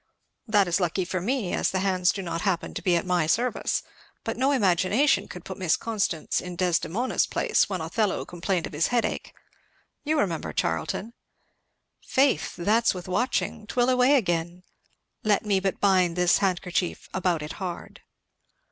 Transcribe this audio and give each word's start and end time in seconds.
"That 0.47 0.67
is 0.67 0.79
lucky 0.79 1.05
for 1.05 1.21
me, 1.21 1.53
as 1.53 1.69
the 1.69 1.77
hands 1.81 2.11
do 2.11 2.23
not 2.23 2.41
happen 2.41 2.73
to 2.73 2.81
be 2.81 2.95
at 2.95 3.05
my 3.05 3.27
service. 3.27 3.83
But 4.23 4.35
no 4.35 4.51
imagination 4.51 5.27
could 5.27 5.45
put 5.45 5.59
Miss 5.59 5.77
Constance 5.77 6.41
in 6.41 6.55
Desdemona's 6.55 7.27
place, 7.27 7.69
when 7.69 7.81
Othello 7.81 8.25
complained 8.25 8.65
of 8.65 8.73
his 8.73 8.87
headache, 8.87 9.31
you 10.03 10.17
remember, 10.19 10.53
Charlton, 10.53 11.13
''Faith, 12.03 12.55
that's 12.55 12.95
with 12.95 13.07
watching 13.07 13.67
'twill 13.67 13.91
away 13.91 14.15
again 14.15 14.63
Let 15.23 15.45
me 15.45 15.59
but 15.59 15.79
bind 15.79 16.15
this 16.15 16.39
handkerchief 16.39 17.07
about 17.13 17.43
it 17.43 17.53
hard.'" 17.61 18.01